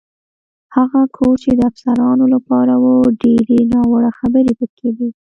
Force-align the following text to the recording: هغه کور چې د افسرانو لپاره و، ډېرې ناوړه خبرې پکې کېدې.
هغه 0.75 1.01
کور 1.15 1.35
چې 1.43 1.51
د 1.55 1.59
افسرانو 1.69 2.25
لپاره 2.35 2.73
و، 2.83 2.85
ډېرې 3.23 3.59
ناوړه 3.73 4.11
خبرې 4.19 4.51
پکې 4.59 4.73
کېدې. 4.79 5.07